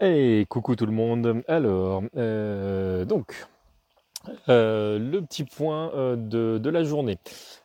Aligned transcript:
Hey, 0.00 0.46
coucou 0.48 0.74
tout 0.76 0.84
le 0.86 0.92
monde. 0.92 1.42
Alors, 1.48 2.02
euh, 2.16 3.04
donc, 3.04 3.46
euh, 4.48 4.98
le 4.98 5.22
petit 5.22 5.44
point 5.44 5.90
euh, 5.94 6.16
de, 6.58 6.70
la 6.70 6.84
journée 6.84 7.18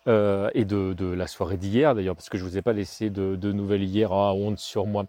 euh, 0.07 0.49
et 0.53 0.65
de, 0.65 1.13
la 1.13 1.27
soirée 1.27 1.57
d'hier 1.57 1.95
d'ailleurs, 1.95 2.15
parce 2.15 2.29
que 2.29 2.37
je 2.37 2.43
vous 2.43 2.57
ai 2.57 2.61
pas 2.61 2.73
laissé 2.73 3.09
de, 3.09 3.51
nouvelles 3.51 3.83
hier. 3.83 4.11
Ah, 4.11 4.33
honte 4.33 4.59
sur 4.59 4.85
moi. 4.85 5.05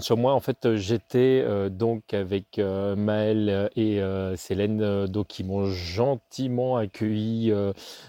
Sur 0.00 0.16
moi. 0.16 0.34
En 0.34 0.40
fait, 0.40 0.76
j'étais 0.76 1.44
donc 1.70 2.14
avec 2.14 2.58
euh, 2.58 2.96
Maël 2.96 3.70
et 3.76 4.00
Célène, 4.36 5.06
donc 5.06 5.28
qui 5.28 5.44
m'ont 5.44 5.66
gentiment 5.66 6.76
accueilli 6.76 7.52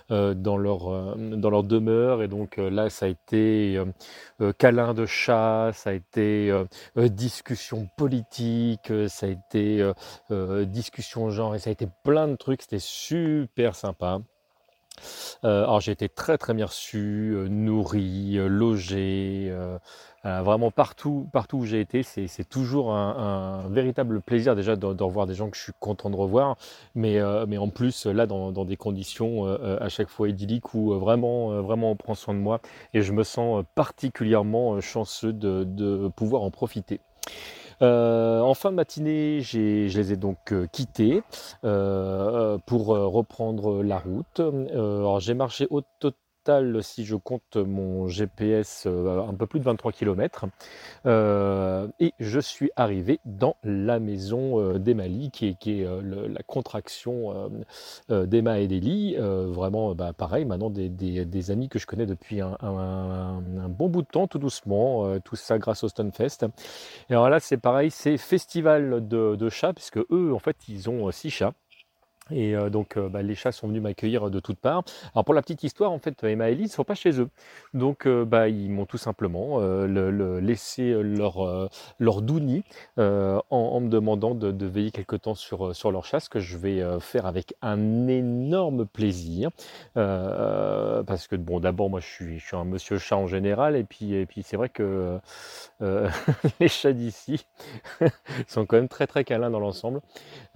dans 0.09 0.57
leur 0.57 1.15
dans 1.17 1.49
leur 1.49 1.63
demeure. 1.63 2.23
Et 2.23 2.27
donc 2.27 2.57
là, 2.57 2.89
ça 2.89 3.05
a 3.05 3.09
été 3.09 3.81
câlin 4.57 4.93
de 4.93 5.05
chat, 5.05 5.71
ça 5.73 5.91
a 5.91 5.93
été 5.93 6.51
discussion 6.95 7.87
politique, 7.97 8.91
ça 9.07 9.25
a 9.25 9.29
été 9.29 9.91
discussion 10.65 11.29
genre, 11.29 11.55
et 11.55 11.59
ça 11.59 11.69
a 11.69 11.73
été 11.73 11.87
plein 12.03 12.27
de 12.27 12.35
trucs. 12.35 12.61
C'était 12.71 12.79
super 12.79 13.75
sympa. 13.75 14.21
Euh, 15.43 15.63
alors 15.63 15.81
j'ai 15.81 15.91
été 15.91 16.07
très 16.07 16.37
très 16.37 16.53
bien 16.53 16.67
reçu, 16.67 17.33
euh, 17.35 17.49
nourri, 17.49 18.37
euh, 18.37 18.47
logé, 18.47 19.53
vraiment 20.23 20.71
partout, 20.71 21.27
partout 21.33 21.57
où 21.57 21.65
j'ai 21.65 21.81
été, 21.81 22.01
c'est 22.03 22.47
toujours 22.47 22.93
un, 22.93 23.67
véritable 23.67 24.21
plaisir 24.21 24.55
déjà 24.55 24.77
de, 24.77 25.03
revoir 25.03 25.27
des 25.27 25.33
gens 25.33 25.49
que 25.49 25.57
je 25.57 25.63
suis 25.63 25.73
content 25.81 26.09
de 26.09 26.15
revoir, 26.15 26.55
mais, 26.95 27.19
mais 27.47 27.57
en 27.57 27.67
plus 27.67 28.05
là 28.05 28.25
dans, 28.25 28.51
des 28.63 28.77
conditions 28.77 29.47
à 29.47 29.89
chaque 29.89 30.07
fois 30.07 30.29
idylliques 30.29 30.73
où 30.75 30.93
vraiment, 30.93 31.61
vraiment 31.61 31.91
on 31.91 31.95
prend 31.97 32.15
soin 32.15 32.35
de 32.35 32.39
moi 32.39 32.61
et 32.93 33.01
je 33.01 33.11
me 33.11 33.23
sens 33.23 33.65
particulièrement 33.75 34.79
chanceux 34.79 35.33
de 35.33 36.07
pouvoir 36.15 36.43
en 36.43 36.51
profiter. 36.51 37.01
Euh, 37.81 38.41
en 38.41 38.53
fin 38.53 38.69
de 38.71 38.75
matinée, 38.75 39.41
je 39.41 39.97
les 39.97 40.13
ai 40.13 40.15
donc 40.15 40.53
euh, 40.53 40.67
quittés 40.71 41.23
euh, 41.63 42.57
pour 42.67 42.87
reprendre 42.87 43.81
la 43.83 43.97
route. 43.97 44.39
Alors 44.39 45.19
j'ai 45.19 45.33
marché 45.33 45.67
au 45.69 45.81
total, 45.99 46.19
si 46.81 47.05
je 47.05 47.15
compte 47.15 47.57
mon 47.57 48.07
GPS, 48.07 48.85
euh, 48.87 49.21
un 49.21 49.33
peu 49.33 49.47
plus 49.47 49.59
de 49.59 49.65
23 49.65 49.91
km. 49.91 50.45
et 51.05 52.13
je 52.19 52.39
suis 52.39 52.71
arrivé 52.75 53.19
dans 53.25 53.55
la 53.63 53.99
maison 53.99 54.59
euh, 54.59 54.79
d'Emali, 54.79 55.31
qui 55.31 55.47
est, 55.49 55.59
qui 55.59 55.81
est 55.81 55.85
euh, 55.85 56.27
la 56.27 56.43
contraction 56.43 57.31
euh, 57.31 57.49
euh, 58.09 58.25
d'Emma 58.25 58.59
et 58.59 58.67
d'Eli. 58.67 59.15
Euh, 59.17 59.47
vraiment, 59.49 59.95
bah, 59.95 60.13
pareil, 60.13 60.45
maintenant 60.45 60.69
des, 60.69 61.51
amis 61.51 61.69
que 61.69 61.79
je 61.79 61.87
connais 61.87 62.05
depuis 62.05 62.41
un, 62.41 63.41
bon 63.69 63.89
bout 63.89 64.01
de 64.01 64.07
temps, 64.07 64.27
tout 64.27 64.39
doucement, 64.39 65.05
euh, 65.05 65.19
tout 65.19 65.35
ça 65.35 65.57
grâce 65.57 65.83
au 65.83 65.89
Stunfest. 65.89 66.45
Et 67.09 67.13
alors 67.13 67.29
là, 67.29 67.39
c'est 67.39 67.57
pareil, 67.57 67.91
c'est 67.91 68.17
festival 68.17 69.07
de, 69.07 69.35
de 69.35 69.49
chats, 69.49 69.73
puisque 69.73 69.99
eux, 70.11 70.33
en 70.33 70.39
fait, 70.39 70.57
ils 70.67 70.89
ont 70.89 71.07
euh, 71.07 71.11
six 71.11 71.29
chats. 71.29 71.53
Et 72.29 72.55
euh, 72.55 72.69
donc, 72.69 72.95
euh, 72.97 73.09
bah, 73.09 73.23
les 73.23 73.35
chats 73.35 73.51
sont 73.51 73.67
venus 73.67 73.81
m'accueillir 73.81 74.29
de 74.29 74.39
toutes 74.39 74.59
parts. 74.59 74.83
Alors, 75.13 75.25
pour 75.25 75.33
la 75.33 75.41
petite 75.41 75.63
histoire, 75.63 75.91
en 75.91 75.99
fait, 75.99 76.23
Emma 76.23 76.49
et 76.49 76.53
Ellie 76.53 76.63
ne 76.63 76.67
sont 76.69 76.83
pas 76.83 76.95
chez 76.95 77.19
eux. 77.19 77.29
Donc, 77.73 78.05
euh, 78.05 78.23
bah, 78.25 78.47
ils 78.47 78.69
m'ont 78.69 78.85
tout 78.85 78.99
simplement 78.99 79.59
euh, 79.59 79.85
le- 79.87 80.11
le- 80.11 80.39
laissé 80.39 80.93
leur, 81.01 81.45
euh, 81.45 81.67
leur 81.99 82.21
euh, 82.99 83.39
en, 83.49 83.79
me 83.81 83.89
demandant 83.89 84.35
de, 84.35 84.65
veiller 84.65 84.91
quelque 84.91 85.15
temps 85.15 85.35
sur, 85.35 85.67
euh, 85.67 85.73
sur 85.73 85.91
leur 85.91 86.05
chat, 86.05 86.19
ce 86.19 86.29
que 86.29 86.39
je 86.39 86.57
vais 86.57 86.81
euh, 86.81 86.99
faire 86.99 87.25
avec 87.25 87.55
un 87.61 88.07
énorme 88.07 88.85
plaisir. 88.85 89.49
Euh, 89.97 91.03
parce 91.03 91.27
que, 91.27 91.35
bon, 91.35 91.59
d'abord, 91.59 91.89
moi, 91.89 91.99
je 91.99 92.07
suis, 92.07 92.39
je 92.39 92.45
suis 92.45 92.55
un 92.55 92.63
monsieur 92.65 92.97
chat 92.97 93.17
en 93.17 93.27
général. 93.27 93.75
Et 93.75 93.83
puis, 93.83 94.13
et 94.13 94.25
puis 94.25 94.43
c'est 94.43 94.57
vrai 94.57 94.69
que 94.69 95.19
euh, 95.81 96.09
les 96.59 96.67
chats 96.67 96.93
d'ici 96.93 97.45
sont 98.47 98.65
quand 98.65 98.77
même 98.77 98.87
très, 98.89 99.07
très 99.07 99.23
câlins 99.23 99.49
dans 99.49 99.59
l'ensemble. 99.59 100.01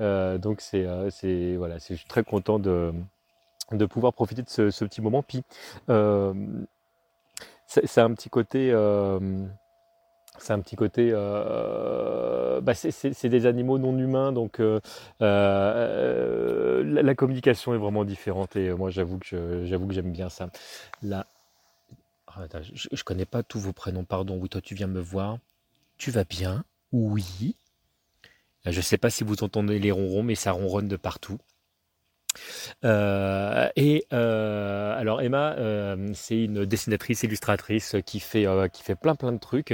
Euh, 0.01 0.37
donc 0.37 0.61
c'est 0.61 0.85
euh, 0.85 1.09
voilà, 1.57 1.77
je 1.77 1.95
suis 1.95 2.07
très 2.07 2.23
content 2.23 2.59
de 2.59 2.93
pouvoir 3.85 4.13
profiter 4.13 4.41
de 4.43 4.49
ce, 4.49 4.85
petit 4.85 5.01
moment. 5.01 5.23
Puis 5.23 5.41
euh, 5.89 6.33
c'est 7.67 8.01
un 8.01 8.13
petit 8.13 8.29
côté 8.29 8.71
euh, 8.71 9.19
c'est 10.37 10.53
un 10.53 10.59
petit 10.59 10.75
côté 10.75 11.09
euh, 11.11 12.61
bah 12.61 12.73
c'est 12.75 13.29
des 13.29 13.45
animaux 13.45 13.77
non 13.77 13.97
humains 13.97 14.31
donc 14.31 14.61
la, 15.19 17.15
communication 17.15 17.73
est 17.73 17.77
vraiment 17.77 18.05
différente 18.05 18.55
et 18.55 18.71
moi 18.73 18.89
j'avoue 18.89 19.17
que 19.17 19.65
j'avoue 19.65 19.87
que 19.87 19.93
j'aime 19.93 20.11
bien 20.11 20.29
ça. 20.29 20.49
Là, 21.01 21.25
ah, 22.27 22.45
je, 22.61 22.89
je 22.91 23.03
connais 23.03 23.25
pas 23.25 23.43
tous 23.43 23.59
vos 23.59 23.73
prénoms, 23.73 24.03
pardon. 24.03 24.37
Oui, 24.37 24.49
toi 24.49 24.61
tu 24.61 24.75
viens 24.75 24.87
me 24.87 24.99
voir. 24.99 25.37
Tu 25.97 26.11
vas 26.11 26.25
bien? 26.25 26.65
Oui. 26.91 27.55
Je 28.65 28.81
sais 28.81 28.97
pas 28.97 29.09
si 29.09 29.23
vous 29.23 29.43
entendez 29.43 29.79
les 29.79 29.91
ronrons, 29.91 30.21
mais 30.21 30.35
ça 30.35 30.51
ronronne 30.51 30.89
de 30.89 30.97
partout. 30.97 31.39
Euh, 32.83 33.69
et 33.75 34.05
euh, 34.13 34.99
alors 34.99 35.21
Emma, 35.21 35.53
euh, 35.57 36.09
c'est 36.13 36.43
une 36.43 36.65
dessinatrice, 36.65 37.23
illustratrice 37.23 37.95
qui 38.05 38.19
fait 38.19 38.45
euh, 38.47 38.67
qui 38.67 38.83
fait 38.83 38.95
plein 38.95 39.15
plein 39.15 39.31
de 39.31 39.39
trucs. 39.39 39.73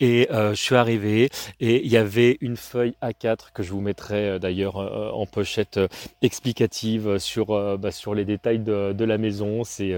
Et 0.00 0.28
euh, 0.30 0.50
je 0.54 0.60
suis 0.60 0.76
arrivé 0.76 1.30
et 1.60 1.84
il 1.84 1.90
y 1.90 1.96
avait 1.96 2.38
une 2.40 2.56
feuille 2.56 2.94
A4 3.02 3.52
que 3.54 3.62
je 3.62 3.72
vous 3.72 3.80
mettrai 3.80 4.28
euh, 4.30 4.38
d'ailleurs 4.38 4.76
en 4.76 5.26
pochette 5.26 5.78
explicative 6.22 7.18
sur 7.18 7.78
bah, 7.78 7.90
sur 7.92 8.14
les 8.14 8.24
détails 8.24 8.58
de, 8.58 8.92
de 8.92 9.04
la 9.04 9.18
maison. 9.18 9.64
C'est 9.64 9.94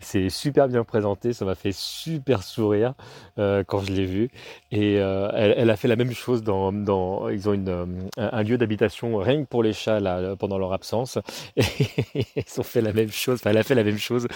c'est 0.00 0.28
super 0.30 0.68
bien 0.68 0.84
présenté, 0.84 1.32
ça 1.32 1.44
m'a 1.44 1.54
fait 1.54 1.72
super 1.72 2.42
sourire 2.42 2.94
quand 3.36 3.80
je 3.80 3.92
l'ai 3.92 4.06
vu. 4.06 4.30
Et 4.70 4.94
elle, 4.94 5.54
elle 5.56 5.70
a 5.70 5.76
fait 5.76 5.88
la 5.88 5.96
même 5.96 6.12
chose 6.12 6.42
dans 6.42 6.72
dans 6.72 7.28
ils 7.28 7.48
ont 7.48 7.52
une 7.52 7.68
un, 8.16 8.30
un 8.32 8.42
lieu 8.42 8.58
d'habitation 8.58 9.16
rien 9.18 9.42
que 9.44 9.48
pour 9.48 9.62
les 9.62 9.72
chats 9.72 10.00
là 10.00 10.36
pendant 10.36 10.58
leur 10.58 10.72
absence. 10.72 11.18
Ils 11.56 12.60
ont 12.60 12.62
fait 12.62 12.80
la 12.80 12.92
même 12.92 13.10
chose, 13.10 13.36
enfin 13.40 13.50
elle 13.50 13.58
a 13.58 13.62
fait 13.62 13.74
la 13.74 13.84
même 13.84 13.98
chose 13.98 14.26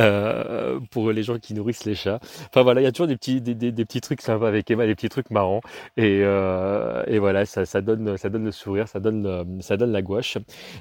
euh, 0.00 0.80
pour 0.90 1.10
les 1.12 1.22
gens 1.22 1.38
qui 1.38 1.54
nourrissent 1.54 1.84
les 1.84 1.94
chats. 1.94 2.20
Enfin 2.48 2.62
voilà, 2.62 2.80
il 2.80 2.84
y 2.84 2.86
a 2.86 2.92
toujours 2.92 3.06
des 3.06 3.16
petits, 3.16 3.40
des, 3.40 3.54
des- 3.54 3.72
des 3.72 3.84
petits 3.84 4.00
trucs 4.00 4.20
sympas 4.22 4.48
avec 4.48 4.70
Emma, 4.70 4.86
des 4.86 4.94
petits 4.94 5.08
trucs 5.08 5.30
marrants. 5.30 5.60
Et, 5.96 6.20
euh, 6.22 7.02
et 7.06 7.18
voilà, 7.18 7.46
ça, 7.46 7.64
ça 7.66 7.80
donne, 7.80 8.16
ça 8.16 8.28
donne 8.30 8.44
le 8.44 8.52
sourire, 8.52 8.88
ça 8.88 9.00
donne, 9.00 9.22
le- 9.24 9.62
ça 9.62 9.76
donne 9.76 9.92
la 9.92 10.02
gouache. 10.02 10.38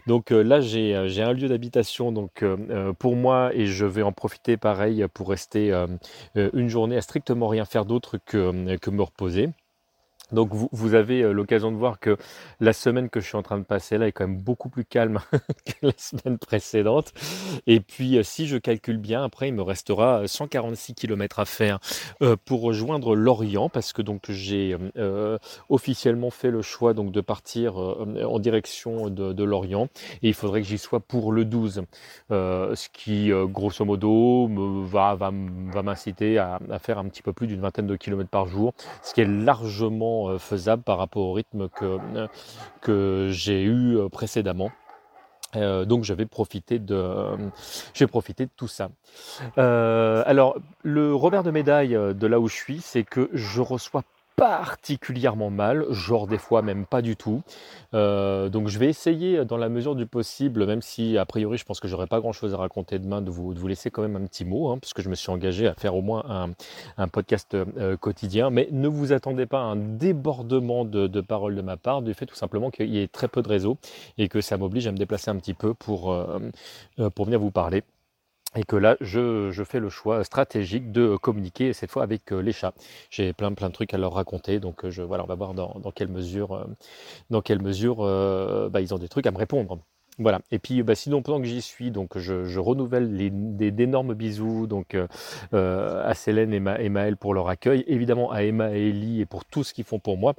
Donc 0.08 0.32
euh, 0.32 0.44
là, 0.44 0.62
j'ai, 0.62 0.96
euh, 0.96 1.08
j'ai 1.08 1.24
un 1.24 1.34
lieu 1.34 1.48
d'habitation 1.48 2.12
donc 2.12 2.44
euh, 2.44 2.58
euh, 2.70 2.94
pour 2.94 3.16
moi 3.16 3.52
et 3.54 3.66
je 3.68 3.86
vais 3.86 4.02
en 4.04 4.12
profiter 4.12 4.58
pareil 4.58 5.06
pour 5.14 5.30
rester 5.30 5.72
euh, 5.72 5.88
euh, 6.38 6.50
une 6.54 6.70
journée 6.70 6.98
à 6.98 7.02
strictement 7.02 7.48
rien 7.48 7.66
faire 7.66 7.86
d'autre 7.86 8.18
que, 8.26 8.38
euh, 8.38 8.78
que 8.78 8.90
me 8.90 9.02
reposer. 9.04 9.50
Donc 10.32 10.54
vous, 10.54 10.70
vous 10.72 10.94
avez 10.94 11.22
euh, 11.22 11.32
l'occasion 11.32 11.72
de 11.72 11.78
voir 11.78 12.00
que 12.00 12.18
la 12.60 12.74
semaine 12.74 13.10
que 13.10 13.20
je 13.20 13.28
suis 13.28 13.38
en 13.38 13.44
train 13.44 13.58
de 13.58 13.64
passer 13.64 13.98
là 13.98 14.08
est 14.08 14.12
quand 14.12 14.28
même 14.28 14.38
beaucoup 14.40 14.70
plus 14.70 14.86
calme 14.86 15.20
que 15.66 15.88
la 15.88 15.94
semaine 15.98 16.38
précédente. 16.38 17.14
Et 17.68 17.80
puis 17.80 18.18
euh, 18.18 18.24
si 18.24 18.48
je 18.48 18.58
calcule 18.58 18.98
bien, 18.98 19.24
après 19.24 19.48
il 19.48 19.54
me 19.54 19.62
restera 19.62 20.28
146 20.28 20.94
km 20.94 21.40
à 21.40 21.46
faire 21.46 21.80
euh, 22.22 22.36
pour 22.46 22.62
rejoindre 22.62 23.16
l'Orient 23.16 23.70
parce 23.70 23.94
que 23.94 24.02
donc 24.02 24.30
j'ai 24.30 24.76
euh, 24.98 25.38
officiellement 25.70 26.30
fait 26.30 26.52
le 26.52 26.62
choix 26.62 26.94
donc 26.94 27.12
de 27.12 27.22
partir 27.22 27.82
euh, 27.82 28.24
en 28.24 28.40
direction 28.40 29.10
de, 29.10 29.44
l'Orient 29.44 29.88
et 30.22 30.30
il 30.30 30.34
faudrait 30.34 30.62
que 30.62 30.68
j'y 30.68 30.78
sois 30.78 31.00
pour 31.00 31.32
le 31.32 31.46
12, 31.46 31.84
euh, 32.32 32.76
ce 32.76 32.90
qui 32.90 33.32
euh, 33.32 33.46
grosso 33.46 33.84
modo 33.86 34.48
me 34.48 34.86
va, 34.86 35.16
va, 35.16 35.32
va 35.32 35.84
m'inciter 35.84 36.38
à, 36.38 36.60
à 36.70 36.80
faire 36.80 37.00
un 37.00 37.06
petit 37.06 37.22
peu 37.22 37.34
plus 37.34 37.48
d'une 37.48 37.62
vingtaine 37.62 37.88
de 37.88 37.96
kilomètres 37.96 38.30
par 38.30 38.46
jour 38.46 38.74
ce 39.02 39.14
qui 39.14 39.22
est 39.22 39.26
largement 39.26 40.21
euh, 40.30 40.40
faisable 40.40 40.84
par 40.84 40.98
rapport 40.98 41.24
au 41.24 41.34
rythme 41.34 41.70
que, 41.70 42.00
euh, 42.88 43.32
j'ai 43.32 43.62
eu 43.62 43.98
euh, 43.98 44.10
précédemment. 44.10 44.72
Donc 45.54 46.06
je 46.06 46.14
vais 46.14 46.26
profiter 46.26 46.80
de, 46.80 47.04
je 47.94 48.00
vais 48.00 48.08
profiter 48.08 48.46
de 48.46 48.52
tout 48.56 48.70
ça. 48.70 48.90
Alors 49.58 50.56
le 50.82 51.14
revers 51.14 51.44
de 51.44 51.52
médaille 51.52 51.90
de 51.90 52.28
là 52.28 52.40
où 52.40 52.48
je 52.48 52.56
suis, 52.56 52.80
c'est 52.80 53.04
que 53.04 53.30
je 53.34 53.60
reçois 53.60 54.04
particulièrement 54.36 55.50
mal, 55.50 55.86
genre 55.92 56.28
des 56.28 56.38
fois 56.38 56.62
même 56.62 56.86
pas 56.86 57.02
du 57.02 57.16
tout. 57.16 57.42
Euh, 57.94 58.50
donc 58.50 58.68
je 58.68 58.80
vais 58.80 58.88
essayer 58.88 59.46
dans 59.46 59.58
la 59.58 59.70
mesure 59.70 59.96
du 59.96 60.06
possible, 60.06 60.66
même 60.66 60.82
si 60.82 61.18
a 61.18 61.26
priori 61.26 61.58
je 61.58 61.66
pense 61.66 61.80
que 61.80 61.88
j'aurai 61.88 62.08
pas 62.08 62.20
grand 62.20 62.32
chose 62.32 62.54
à 62.54 62.58
raconter 62.58 63.00
demain, 63.00 63.22
de 63.22 63.30
vous, 63.30 63.54
de 63.54 63.60
vous 63.60 63.68
laisser 63.68 63.92
quand 63.92 64.02
même 64.02 64.16
un 64.16 64.26
petit 64.26 64.46
mot, 64.46 64.70
hein, 64.70 64.78
parce 64.80 64.94
que 64.94 65.02
je 65.02 65.10
me 65.10 65.16
suis 65.16 65.32
engagé 65.32 65.68
à 65.68 65.74
faire 65.76 65.96
au 65.96 66.02
moins 66.02 66.24
un, 66.30 66.52
un 66.98 67.08
podcast 67.08 67.54
euh, 67.54 67.98
quotidien. 67.98 68.50
Mais 68.50 68.68
ne 68.72 68.88
vous 68.88 69.14
attendez 69.14 69.46
pas 69.46 69.60
à 69.60 69.64
un 69.64 69.76
débordement 69.76 70.86
de, 70.86 71.08
de 71.08 71.22
paroles 71.22 71.56
de 71.56 71.62
ma 71.62 71.78
part, 71.78 72.02
du 72.02 72.14
fait 72.14 72.26
tout 72.26 72.36
simplement 72.36 72.72
qu'il 72.72 72.90
y 72.90 73.02
ait 73.02 73.08
très 73.08 73.28
peu 73.28 73.42
de 73.42 73.48
réseau 73.50 73.78
et 74.18 74.28
que 74.28 74.42
ça 74.42 74.58
m'oblige 74.58 74.88
à 74.88 74.92
me 74.92 74.98
déplacer 74.98 75.30
un 75.30 75.38
petit 75.38 75.54
peu 75.54 75.74
pour, 75.74 76.12
euh, 76.12 76.40
euh, 77.00 77.10
pour 77.10 77.26
venir 77.26 77.40
vous 77.40 77.52
parler. 77.52 77.84
Et 78.56 78.64
que 78.64 78.76
là, 78.78 78.96
je, 79.02 79.52
je 79.52 79.64
fais 79.64 79.80
le 79.80 79.90
choix 79.90 80.24
stratégique 80.24 80.92
de 80.92 81.16
communiquer 81.18 81.74
cette 81.74 81.92
fois 81.92 82.04
avec 82.04 82.32
euh, 82.34 82.42
les 82.42 82.52
chats. 82.54 82.74
J'ai 83.10 83.34
plein 83.34 83.54
plein 83.54 83.68
de 83.70 83.74
trucs 83.74 83.94
à 83.94 83.98
leur 83.98 84.14
raconter, 84.14 84.60
donc 84.60 84.84
euh, 84.86 84.90
je, 84.92 85.02
voilà, 85.04 85.24
on 85.24 85.28
va 85.28 85.36
voir 85.36 85.54
dans, 85.54 85.80
dans 85.80 85.92
quelle 85.92 86.10
mesure, 86.10 86.54
euh, 86.54 86.66
dans 87.30 87.42
quelle 87.42 87.62
mesure 87.62 87.98
bah, 88.72 88.82
ils 88.82 88.94
ont 88.94 89.00
des 89.00 89.10
trucs 89.10 89.28
à 89.28 89.32
me 89.32 89.38
répondre. 89.38 89.80
Voilà. 90.22 90.40
Et 90.52 90.60
puis, 90.60 90.84
bah, 90.84 90.94
sinon, 90.96 91.22
pendant 91.22 91.40
que 91.40 91.48
j'y 91.48 91.62
suis, 91.62 91.90
donc 91.90 92.18
je, 92.18 92.60
renouvelle 92.60 93.12
d'énormes 93.76 94.14
bisous 94.14 94.68
donc 94.68 94.96
euh, 94.96 96.04
à 96.06 96.14
Célène 96.14 96.54
et, 96.54 96.60
Ma, 96.60 97.16
pour 97.16 97.34
leur 97.34 97.50
accueil, 97.50 97.84
évidemment 97.88 98.32
à 98.32 98.44
Emma 98.44 98.72
et 98.72 98.90
Ellie 98.90 99.22
et 99.22 99.26
pour 99.26 99.46
tout 99.46 99.64
ce 99.64 99.74
qu'ils 99.74 99.84
font 99.84 100.00
pour 100.00 100.18
moi. 100.18 100.36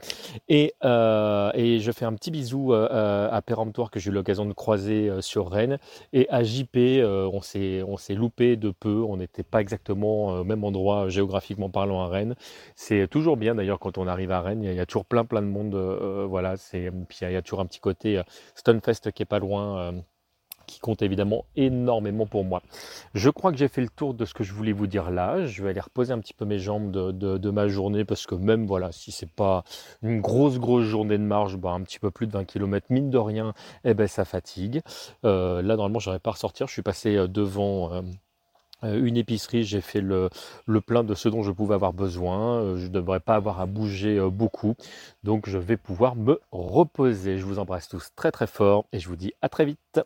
Et, 0.48 0.74
et 0.84 1.78
je 1.80 1.92
fais 1.92 2.04
un 2.04 2.14
petit 2.14 2.30
bisou 2.30 2.72
à 2.74 3.42
Péremptoire 3.44 3.90
que 3.90 3.98
j'ai 3.98 4.10
eu 4.10 4.12
l'occasion 4.12 4.46
de 4.46 4.52
croiser 4.52 5.10
sur 5.20 5.50
Rennes 5.50 5.78
et 6.12 6.28
à 6.30 6.44
JP. 6.44 6.76
on 7.04 7.40
s'est 7.42 7.82
on 7.82 7.96
s'est 7.96 8.14
loupé 8.14 8.56
de 8.56 8.70
peu. 8.70 9.02
On 9.08 9.16
n'était 9.16 9.42
pas 9.42 9.60
exactement 9.60 10.28
au 10.28 10.44
même 10.44 10.62
endroit 10.64 11.08
géographiquement 11.08 11.70
parlant 11.70 12.02
à 12.02 12.08
Rennes. 12.08 12.36
C'est 12.76 13.08
toujours 13.08 13.36
bien 13.36 13.54
d'ailleurs 13.56 13.80
quand 13.80 13.98
on 13.98 14.06
arrive 14.06 14.30
à 14.30 14.40
Rennes. 14.40 14.62
Il 14.62 14.72
y 14.72 14.80
a, 14.80 14.86
toujours 14.86 15.04
plein 15.04 15.24
plein 15.24 15.42
de 15.42 15.46
monde. 15.46 15.74
voilà. 16.28 16.54
Puis 16.56 17.18
il 17.22 17.32
y 17.32 17.36
a 17.36 17.42
toujours 17.42 17.60
un 17.60 17.66
petit 17.66 17.80
côté 17.80 18.20
Stonefest 18.54 19.10
qui 19.10 19.22
est 19.22 19.26
pas 19.26 19.38
loin 19.38 19.71
euh, 19.78 19.92
qui 20.66 20.80
compte 20.80 21.02
évidemment 21.02 21.44
énormément 21.56 22.26
pour 22.26 22.44
moi. 22.44 22.62
Je 23.14 23.30
crois 23.30 23.52
que 23.52 23.58
j'ai 23.58 23.68
fait 23.68 23.82
le 23.82 23.88
tour 23.88 24.14
de 24.14 24.24
ce 24.24 24.34
que 24.34 24.44
je 24.44 24.52
voulais 24.52 24.72
vous 24.72 24.86
dire 24.86 25.10
là. 25.10 25.44
Je 25.46 25.62
vais 25.62 25.70
aller 25.70 25.80
reposer 25.80 26.12
un 26.12 26.18
petit 26.18 26.34
peu 26.34 26.44
mes 26.44 26.58
jambes 26.58 26.90
de, 26.90 27.50
ma 27.50 27.68
journée 27.68 28.04
parce 28.04 28.26
que 28.26 28.34
même 28.34 28.66
voilà, 28.66 28.92
si 28.92 29.12
c'est 29.12 29.30
pas 29.30 29.64
une 30.02 30.20
grosse 30.20 30.58
grosse 30.58 30.84
journée 30.84 31.18
de 31.18 31.24
marche, 31.24 31.56
bah, 31.56 31.70
un 31.70 31.82
petit 31.82 31.98
peu 31.98 32.10
plus 32.10 32.26
de 32.26 32.32
20 32.32 32.44
km, 32.44 32.86
mine 32.90 33.10
de 33.10 33.18
rien, 33.18 33.52
eh 33.84 33.94
ben 33.94 34.06
ça 34.06 34.24
fatigue. 34.24 34.80
Euh, 35.24 35.60
là 35.62 35.76
normalement 35.76 35.98
j'aurais 35.98 36.20
pas 36.20 36.30
à 36.30 36.34
ressortir. 36.34 36.66
Je 36.68 36.72
suis 36.72 36.82
passé 36.82 37.16
euh, 37.16 37.28
devant 37.28 38.02
une 38.82 39.16
épicerie, 39.16 39.64
j'ai 39.64 39.80
fait 39.80 40.00
le, 40.00 40.28
le, 40.66 40.80
plein 40.80 41.04
de 41.04 41.14
ce 41.14 41.28
dont 41.28 41.42
je 41.42 41.52
pouvais 41.52 41.74
avoir 41.74 41.92
besoin. 41.92 42.76
Je 42.76 42.84
ne 42.86 42.92
devrais 42.92 43.20
pas 43.20 43.34
avoir 43.34 43.60
à 43.60 43.66
bouger 43.66 44.20
beaucoup. 44.30 44.74
Donc 45.22 45.48
je 45.48 45.58
vais 45.58 45.76
pouvoir 45.76 46.16
me 46.16 46.40
reposer. 46.50 47.38
Je 47.38 47.44
vous 47.44 47.58
embrasse 47.58 47.88
tous 47.88 48.10
très 48.16 48.32
très 48.32 48.46
fort 48.46 48.86
et 48.92 49.00
je 49.00 49.08
vous 49.08 49.16
dis 49.16 49.32
à 49.42 49.48
très 49.48 49.64
vite. 49.64 50.00